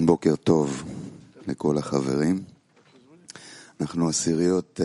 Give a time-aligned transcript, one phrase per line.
[0.00, 0.84] בוקר טוב
[1.48, 2.42] לכל החברים.
[3.80, 4.80] אנחנו עשיריות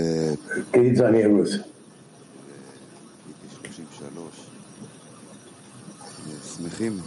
[0.73, 1.58] Queridos amigos,
[3.61, 4.47] 33.
[6.58, 6.97] שמחים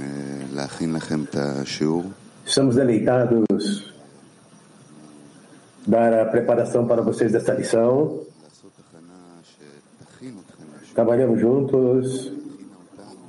[0.00, 0.06] אה,
[0.52, 2.04] להכין לכם את השיעור.
[2.46, 3.92] estamos deleitados
[5.86, 8.08] dar a preparação para vocês dessa lição.
[8.42, 10.96] לעשות הכנה שתכין אתכם לשיעור.
[10.96, 12.32] Trabalhamos juntos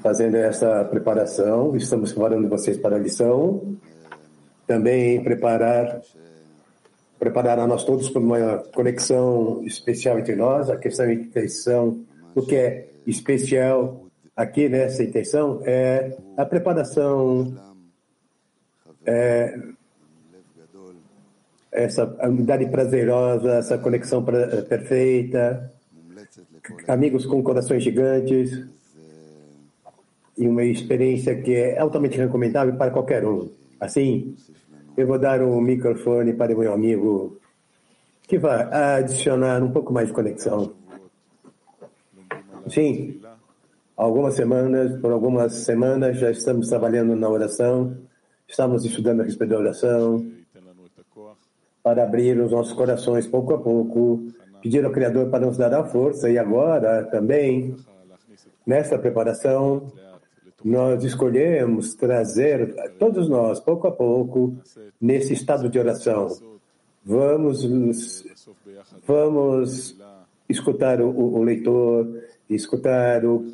[0.00, 1.76] fazendo essa preparação.
[1.76, 3.76] Estamos preparando vocês para a lição.
[4.66, 6.00] Também preparar
[7.18, 10.70] preparar a nós todos para uma conexão especial entre nós.
[10.70, 12.04] A questão da intenção,
[12.34, 17.56] o que é especial aqui né, nessa intenção é a preparação,
[19.04, 19.58] é
[21.72, 25.72] essa unidade prazerosa, essa conexão perfeita,
[26.86, 28.64] amigos com corações gigantes
[30.38, 33.50] e uma experiência que é altamente recomendável para qualquer um.
[33.80, 34.36] Assim,
[34.96, 37.38] eu vou dar o um microfone para o meu amigo,
[38.22, 40.72] que vai adicionar um pouco mais de conexão.
[42.68, 43.20] Sim,
[43.96, 47.96] algumas semanas, por algumas semanas já estamos trabalhando na oração,
[48.46, 50.24] estamos estudando a respeito da oração,
[51.82, 54.22] para abrir os nossos corações pouco a pouco,
[54.60, 57.74] pedir ao Criador para nos dar a força e agora também,
[58.66, 59.90] nessa preparação,
[60.64, 64.56] nós escolhemos trazer, todos nós, pouco a pouco,
[65.00, 66.28] nesse estado de oração.
[67.04, 67.62] Vamos,
[69.06, 69.96] vamos
[70.48, 73.52] escutar o, o leitor, escutar o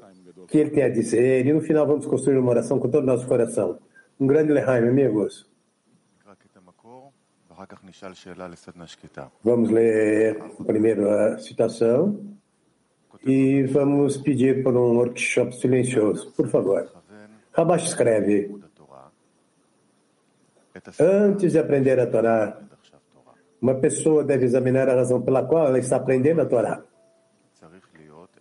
[0.49, 3.07] que ele tem a dizer, e no final vamos construir uma oração com todo o
[3.07, 3.79] nosso coração.
[4.19, 5.47] Um grande Lehaim, amigos.
[9.43, 12.37] Vamos ler primeiro a citação
[13.27, 16.91] e vamos pedir por um workshop silencioso, por favor.
[17.53, 18.55] Rabash escreve:
[21.01, 22.61] Antes de aprender a Torá,
[23.61, 26.83] uma pessoa deve examinar a razão pela qual ela está aprendendo a Torá.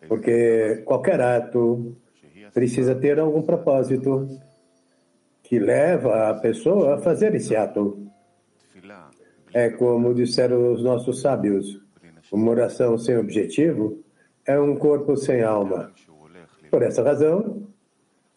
[0.08, 1.96] Porque qualquer ato
[2.54, 4.28] precisa ter algum propósito
[5.42, 8.06] que leva a pessoa a fazer esse ato.
[9.54, 11.80] É como disseram os nossos sábios:
[12.32, 14.03] uma oração sem objetivo
[14.46, 15.92] é um corpo sem alma.
[16.70, 17.68] Por essa razão,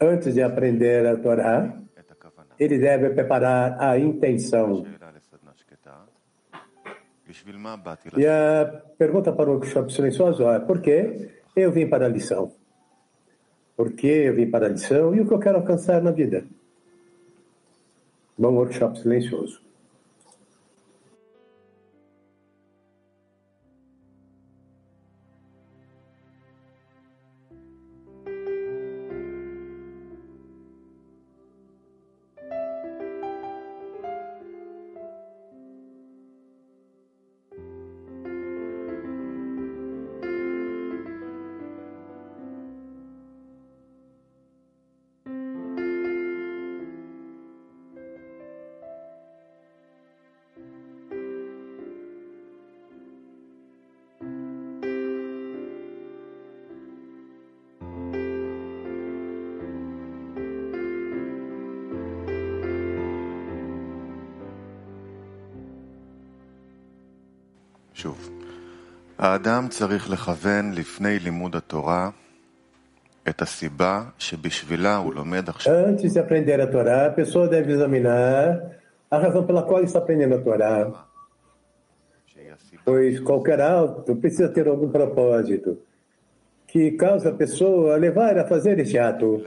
[0.01, 1.77] antes de aprender a Torá,
[2.59, 4.87] ele deve preparar a intenção.
[8.17, 12.53] E a pergunta para o workshop silencioso é: por que eu vim para a lição?
[13.77, 16.45] Por que eu vim para a lição e o que eu quero alcançar na vida?
[18.39, 19.66] Bom workshop silencioso.
[69.26, 72.10] האדם צריך לכוון לפני לימוד התורה
[73.30, 78.62] את הסיבה שבשבילה הוא לומד עכשיו Antes de aprender a Torá, a pessoa deve examinar
[79.12, 80.92] a razão pela qual está aprendendo a Torá.
[82.26, 85.70] שהיא הסיבה Pois qualquer ato precisa ter algum propósito
[86.68, 89.42] que causa a pessoa a levar a fazer este ato.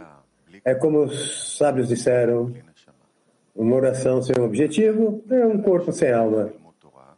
[0.46, 2.92] בלי É como os sábios disseram: בלי נשמה.
[3.56, 6.44] uma oração sem objetivo é um corpo sem alma.
[6.44, 7.14] לימוד תורה,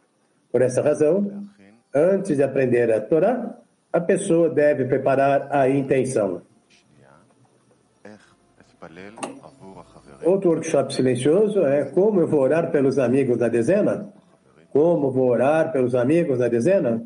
[0.52, 1.59] Por essa razão, להכין
[1.93, 3.57] Antes de aprender a Torá,
[3.91, 6.41] a pessoa deve preparar a intenção.
[10.23, 14.11] Outro workshop silencioso é como eu vou orar pelos amigos da dezena?
[14.71, 17.05] Como vou orar pelos amigos da dezena?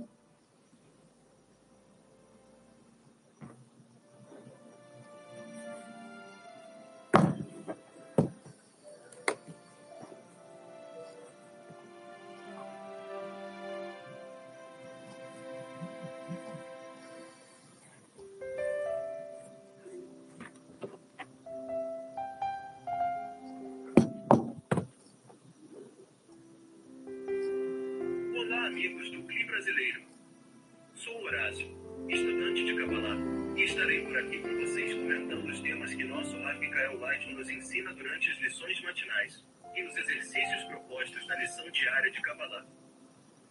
[33.58, 37.94] E estarei por aqui com vocês comentando os temas que nosso Mikael Light nos ensina
[37.94, 39.44] durante as lições matinais.
[39.76, 42.66] e os exercícios propostos na lição diária de Kabbalah.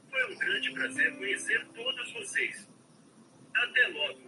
[0.08, 2.70] Foi um grande prazer conhecer todos vocês.
[3.54, 4.20] Até logo.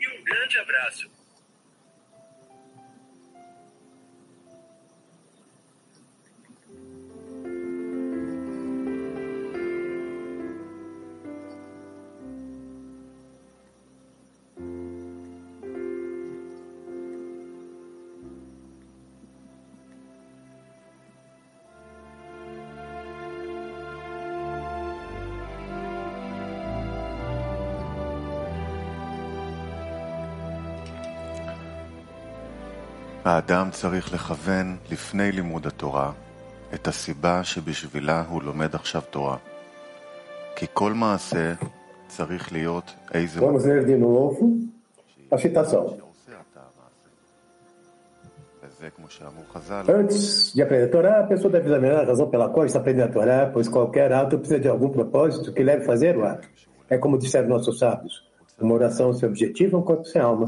[0.00, 1.15] E um grande abraço.
[33.25, 36.11] האדם צריך לכוון לפני לימוד התורה
[36.73, 39.37] את הסיבה שבשבילה הוא לומד עכשיו תורה.
[40.55, 41.53] כי כל מעשה
[42.07, 44.43] צריך להיות איזה Vamos ler de novo
[45.33, 45.71] a citação.
[45.71, 47.09] שעושה אתה המעשה.
[48.63, 52.29] וזה כמו שאמרו חז"ל, Antes de aprender a Torá, a pessoa deve examinar a razão
[52.29, 55.83] pela qual está aprendendo a Torá, pois qualquer ato precisa de algum propósito que leve
[55.83, 56.47] a fazer o ato.
[56.89, 58.13] É como disseram nossos sábios:
[58.59, 60.47] uma oração sem objetivo é um corpo sem alma.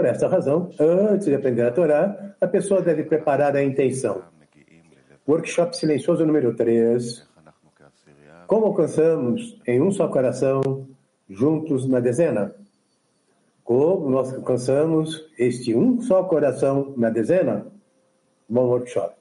[0.00, 4.22] Por essa razão, antes de aprender a Torá, a pessoa deve preparar a intenção.
[5.28, 7.28] Workshop Silencioso número 3.
[8.46, 10.88] Como alcançamos em um só coração,
[11.28, 12.54] juntos na dezena?
[13.62, 17.66] Como nós alcançamos este um só coração na dezena?
[18.48, 19.19] Bom workshop.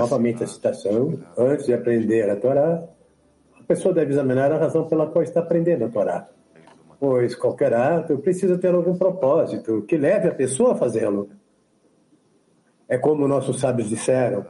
[0.00, 1.20] Novamente a citação.
[1.36, 2.82] Antes de aprender a Torá,
[3.60, 6.26] a pessoa deve examinar a razão pela qual está aprendendo a Torá.
[6.98, 11.28] Pois qualquer ato precisa ter algum propósito que leve a pessoa a fazê-lo.
[12.88, 14.46] É como nossos sábios disseram: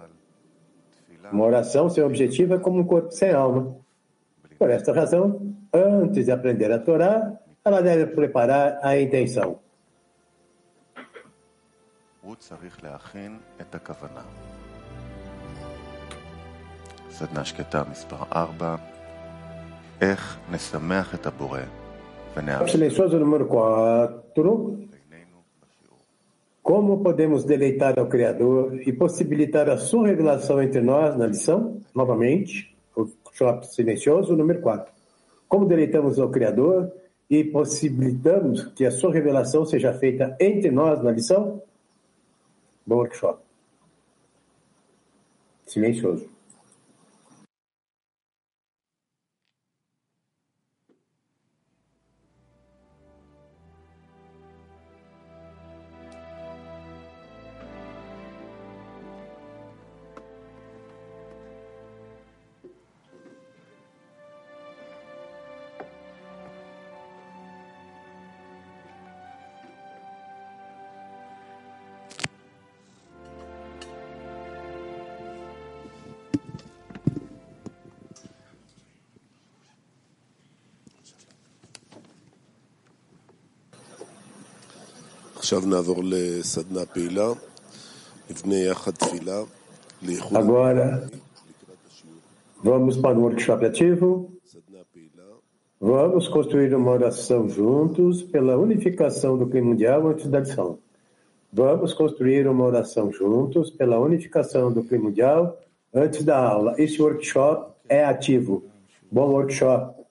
[1.32, 3.76] uma oração sem objetivo é como um corpo sem alma.
[4.56, 9.63] Por esta razão, antes de aprender a Torá, ela deve preparar a intenção.
[12.33, 14.21] הוא צריך להכין את הכוונה.
[17.09, 18.75] סדנה שקטה מספר 4
[20.01, 21.59] איך נשמח את הבורא
[22.38, 24.33] ונאמר Silencioso número 4.
[24.35, 25.99] בינינו בשיעור.
[26.63, 31.81] Como podemos deleitar ao Criador e possibilitar a sua revelação entre nós na lição?
[31.95, 34.91] Novamente, o shop silencioso número 4.
[35.47, 36.91] Como deleitamos ao Criador
[37.29, 41.61] e possibilitamos que a sua revelação seja feita entre nós na lição?
[42.86, 43.42] Bom workshop.
[45.66, 46.33] Silencioso.
[90.34, 91.10] Agora,
[92.62, 94.32] vamos para o workshop ativo.
[95.80, 100.78] Vamos construir uma oração juntos pela unificação do clima mundial antes da lição.
[101.52, 105.60] Vamos construir uma oração juntos pela unificação do clima mundial
[105.92, 106.74] antes da aula.
[106.78, 108.64] Esse workshop é ativo.
[109.10, 110.03] Bom workshop.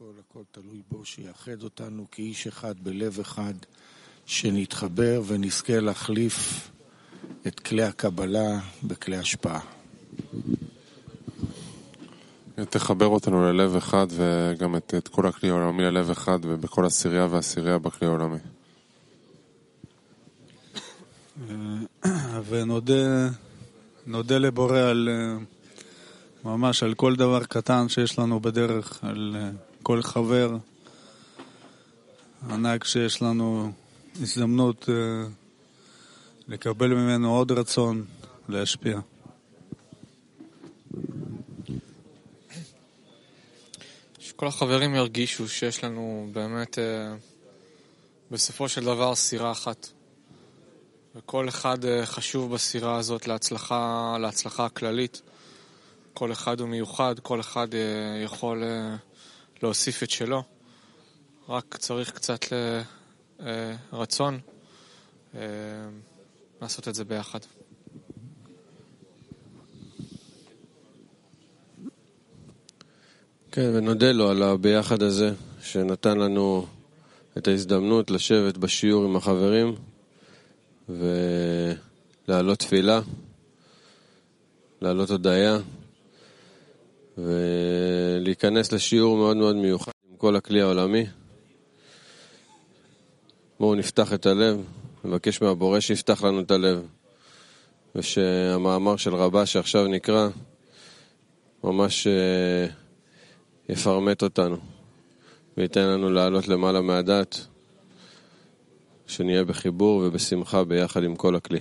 [0.00, 3.54] הכל, הכל תלוי בו, שיאחד אותנו כאיש אחד בלב אחד,
[4.26, 6.70] שנתחבר ונזכה להחליף
[7.46, 9.60] את כלי הקבלה בכלי השפעה.
[12.70, 17.78] תחבר אותנו ללב אחד וגם את, את כל הכלי העולמי ללב אחד ובכל עשירייה ועשירייה
[17.78, 18.38] בכלי העולמי.
[22.48, 23.28] ונודה
[24.06, 25.36] נודה לבורא על אה,
[26.44, 29.50] ממש על כל דבר קטן שיש לנו בדרך, על אה,
[29.82, 30.56] כל חבר
[32.50, 33.72] ענק שיש לנו
[34.22, 35.28] הזדמנות אה,
[36.48, 38.04] לקבל ממנו עוד רצון
[38.48, 39.00] להשפיע.
[44.18, 47.14] שכל החברים ירגישו שיש לנו באמת אה,
[48.30, 49.88] בסופו של דבר סירה אחת.
[51.14, 55.22] וכל אחד אה, חשוב בסירה הזאת להצלחה, להצלחה הכללית.
[56.14, 57.68] כל אחד הוא מיוחד, כל אחד
[58.24, 58.62] יכול
[59.62, 60.42] להוסיף את שלו.
[61.48, 62.40] רק צריך קצת
[63.40, 64.38] אה, רצון
[65.34, 65.40] אה,
[66.62, 67.38] לעשות את זה ביחד.
[73.52, 76.66] כן, ונודה לו על הביחד הזה, שנתן לנו
[77.38, 79.74] את ההזדמנות לשבת בשיעור עם החברים
[82.28, 83.00] ולהעלות תפילה,
[84.80, 85.58] להעלות הודיה
[88.30, 91.06] ולהיכנס לשיעור מאוד מאוד מיוחד עם כל הכלי העולמי.
[93.60, 94.64] בואו נפתח את הלב,
[95.04, 96.86] נבקש מהבורא שיפתח לנו את הלב
[97.94, 100.28] ושהמאמר של רבה שעכשיו נקרא
[101.64, 102.66] ממש אה,
[103.68, 104.56] יפרמט אותנו
[105.56, 107.46] וייתן לנו לעלות למעלה מהדת,
[109.06, 111.60] שנהיה בחיבור ובשמחה ביחד עם כל הכלי.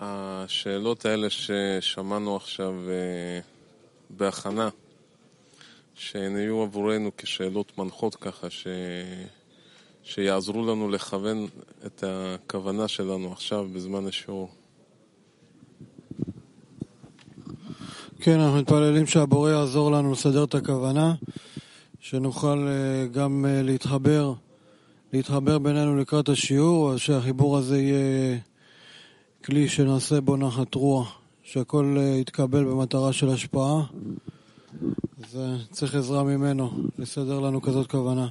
[0.00, 3.40] השאלות האלה ששמענו עכשיו אה,
[4.10, 4.68] בהכנה,
[5.94, 8.66] שהן יהיו עבורנו כשאלות מנחות ככה, ש...
[10.02, 11.46] שיעזרו לנו לכוון
[11.86, 14.48] את הכוונה שלנו עכשיו בזמן השיעור.
[18.20, 21.14] כן, אנחנו מתפללים שהבורא יעזור לנו לסדר את הכוונה,
[22.00, 24.32] שנוכל אה, גם אה, להתחבר,
[25.12, 28.38] להתחבר בינינו לקראת השיעור, שהחיבור הזה יהיה
[29.44, 33.82] כלי שנעשה בו נחת רוח, שהכל אה, יתקבל במטרה של השפעה.
[35.24, 35.38] אז
[35.70, 38.28] צריך עזרה ממנו לסדר לנו כזאת כוונה.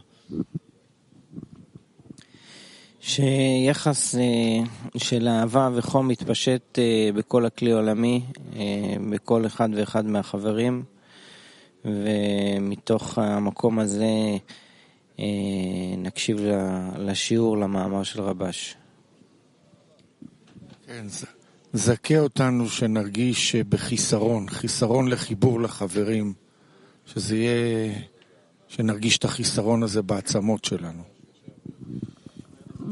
[3.00, 4.22] שיחס אה,
[4.98, 8.22] של אהבה וחום מתפשט אה, בכל הכלי העולמי,
[9.12, 10.84] בכל אחד ואחד מהחברים,
[11.86, 14.14] ומתוך המקום הזה
[15.98, 16.40] נקשיב
[16.98, 18.79] לשיעור, למאמר של רבש.
[20.90, 21.06] כן,
[21.74, 26.34] זכה אותנו שנרגיש בחיסרון, חיסרון לחיבור לחברים,
[27.06, 27.94] שזה יהיה,
[28.68, 31.04] שנרגיש את החיסרון הזה בעצמות שלנו.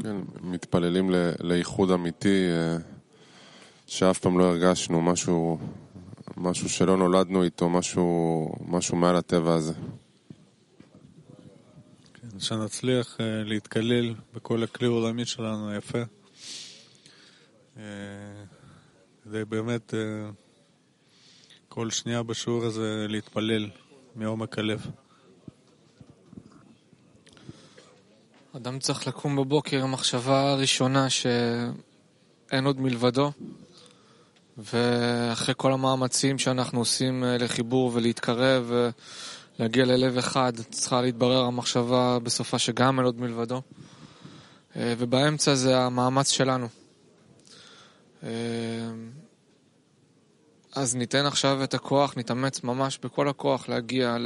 [0.02, 2.76] כן, מתפללים ל- לאיחוד אמיתי, אה,
[3.86, 5.58] שאף פעם לא הרגשנו משהו,
[6.36, 9.72] משהו שלא נולדנו איתו, משהו, משהו מעל הטבע הזה.
[12.14, 16.02] כן, שנצליח אה, להתקלל בכל הכלי העולמי שלנו היפה.
[19.28, 20.00] כדי באמת אה,
[21.68, 23.70] כל שנייה בשיעור הזה להתפלל
[24.14, 24.86] מעומק הלב.
[28.56, 33.32] אדם צריך לקום בבוקר עם מחשבה ראשונה שאין עוד מלבדו,
[34.58, 38.72] ואחרי כל המאמצים שאנחנו עושים אה, לחיבור ולהתקרב
[39.58, 43.62] ולהגיע ללב אחד, צריכה להתברר המחשבה בסופה שגם אין עוד מלבדו.
[44.76, 46.68] אה, ובאמצע זה המאמץ שלנו.
[50.78, 54.16] אז ניתן עכשיו את הכוח, נתאמץ ממש בכל הכוח להגיע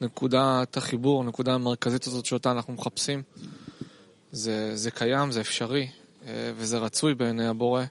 [0.00, 3.22] לנקודת החיבור, הנקודה המרכזית הזאת שאותה אנחנו מחפשים.
[4.32, 5.88] זה, זה קיים, זה אפשרי,
[6.26, 7.84] אה, וזה רצוי בעיני הבורא,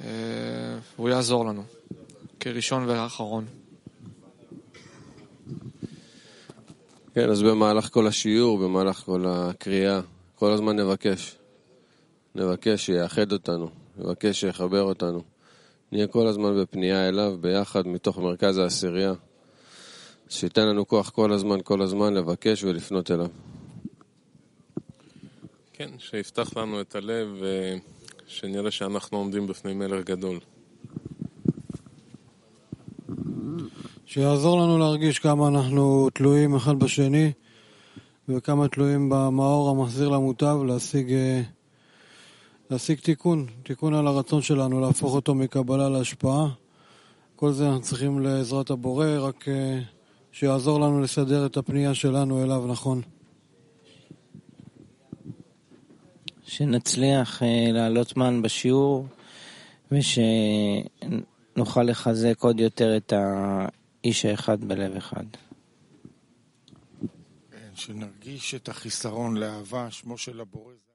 [0.00, 0.06] אה,
[0.96, 1.62] והוא יעזור לנו,
[2.40, 3.44] כראשון ואחרון.
[7.14, 10.00] כן, אז במהלך כל השיעור, במהלך כל הקריאה,
[10.34, 11.36] כל הזמן נבקש.
[12.34, 15.29] נבקש שיאחד אותנו, נבקש שיחבר אותנו.
[15.92, 19.12] נהיה כל הזמן בפנייה אליו, ביחד, מתוך מרכז העשירייה.
[20.28, 23.26] שייתן לנו כוח כל הזמן, כל הזמן, לבקש ולפנות אליו.
[25.72, 27.28] כן, שיפתח לנו את הלב
[28.26, 30.38] ושנראה שאנחנו עומדים בפני מלך גדול.
[34.06, 37.32] שיעזור לנו להרגיש כמה אנחנו תלויים אחד בשני
[38.28, 41.42] וכמה תלויים במאור המחזיר למוטב להשיג, אה,
[42.70, 46.48] להשיג תיקון, תיקון על הרצון שלנו, להפוך אותו מקבלה להשפעה.
[47.36, 49.80] כל זה אנחנו צריכים לעזרת הבורא, רק אה,
[50.32, 53.02] שיעזור לנו לסדר את הפנייה שלנו אליו נכון.
[56.42, 59.06] שנצליח אה, לעלות מן בשיעור
[59.92, 65.24] ושנוכל לחזק עוד יותר את האיש האחד בלב אחד.
[67.50, 70.89] כן, שנרגיש את החיסרון לאהבה, שמו של הבורא.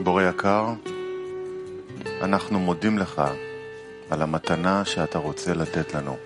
[0.00, 0.66] בורא יקר,
[2.22, 3.22] אנחנו מודים לך
[4.10, 6.16] על המתנה שאתה רוצה לתת לנו.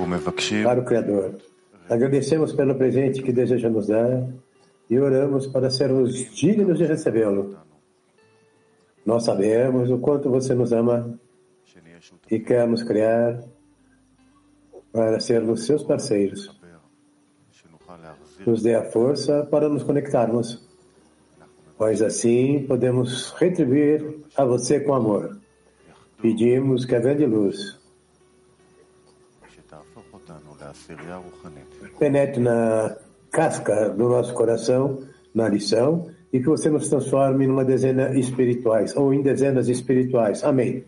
[0.00, 1.50] ומבקשים Para o Criador.
[1.88, 4.28] Agradecemos pelo presente que deseja nos dar
[4.88, 7.56] e oramos para sermos dignos de recebê-lo.
[9.04, 11.18] Nós sabemos o quanto você nos ama
[12.30, 13.42] e queremos criar
[14.92, 16.56] para sermos seus parceiros.
[18.46, 20.46] Nos dê a força para nos conectarmos,
[21.77, 25.37] pois assim podemos retribuir a você com amor.
[26.21, 27.79] Pedimos que a grande luz
[31.99, 32.97] penetre na
[33.31, 34.99] casca do nosso coração,
[35.33, 40.43] na lição, e que você nos transforme numa dezena espirituais, ou em dezenas espirituais.
[40.43, 40.83] Amém.